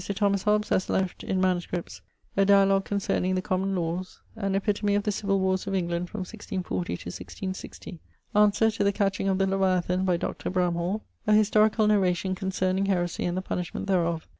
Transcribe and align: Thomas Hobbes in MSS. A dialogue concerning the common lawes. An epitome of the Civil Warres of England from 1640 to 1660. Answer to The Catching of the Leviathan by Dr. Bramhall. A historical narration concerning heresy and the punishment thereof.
Thomas 0.15 0.41
Hobbes 0.45 0.71
in 0.71 1.41
MSS. 1.41 2.01
A 2.35 2.43
dialogue 2.43 2.85
concerning 2.85 3.35
the 3.35 3.41
common 3.43 3.75
lawes. 3.75 4.19
An 4.35 4.55
epitome 4.55 4.95
of 4.95 5.03
the 5.03 5.11
Civil 5.11 5.39
Warres 5.39 5.67
of 5.67 5.75
England 5.75 6.09
from 6.09 6.21
1640 6.21 6.85
to 6.97 7.09
1660. 7.09 7.99
Answer 8.33 8.71
to 8.71 8.83
The 8.83 8.91
Catching 8.93 9.29
of 9.29 9.37
the 9.37 9.45
Leviathan 9.45 10.03
by 10.03 10.17
Dr. 10.17 10.49
Bramhall. 10.49 11.01
A 11.27 11.33
historical 11.33 11.85
narration 11.85 12.33
concerning 12.33 12.87
heresy 12.87 13.25
and 13.25 13.37
the 13.37 13.43
punishment 13.43 13.85
thereof. 13.85 14.27